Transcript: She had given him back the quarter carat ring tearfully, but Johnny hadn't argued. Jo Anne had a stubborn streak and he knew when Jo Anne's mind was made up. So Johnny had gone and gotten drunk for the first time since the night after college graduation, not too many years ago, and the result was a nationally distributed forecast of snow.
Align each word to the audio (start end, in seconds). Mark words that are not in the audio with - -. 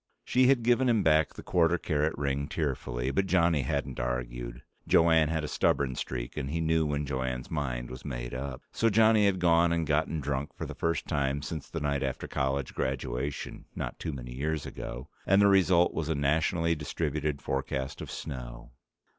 She 0.25 0.47
had 0.47 0.63
given 0.63 0.89
him 0.89 1.03
back 1.03 1.35
the 1.35 1.43
quarter 1.43 1.77
carat 1.77 2.17
ring 2.17 2.47
tearfully, 2.47 3.11
but 3.11 3.27
Johnny 3.27 3.61
hadn't 3.61 3.99
argued. 3.99 4.63
Jo 4.87 5.11
Anne 5.11 5.29
had 5.29 5.43
a 5.43 5.47
stubborn 5.47 5.93
streak 5.93 6.35
and 6.37 6.49
he 6.49 6.59
knew 6.59 6.87
when 6.87 7.05
Jo 7.05 7.21
Anne's 7.21 7.51
mind 7.51 7.91
was 7.91 8.03
made 8.03 8.33
up. 8.33 8.63
So 8.71 8.89
Johnny 8.89 9.27
had 9.27 9.37
gone 9.37 9.71
and 9.71 9.85
gotten 9.85 10.19
drunk 10.19 10.55
for 10.55 10.65
the 10.65 10.73
first 10.73 11.05
time 11.07 11.43
since 11.43 11.69
the 11.69 11.81
night 11.81 12.01
after 12.01 12.27
college 12.27 12.73
graduation, 12.73 13.65
not 13.75 13.99
too 13.99 14.11
many 14.11 14.33
years 14.33 14.65
ago, 14.65 15.07
and 15.27 15.39
the 15.39 15.45
result 15.45 15.93
was 15.93 16.09
a 16.09 16.15
nationally 16.15 16.73
distributed 16.73 17.39
forecast 17.39 18.01
of 18.01 18.09
snow. 18.09 18.71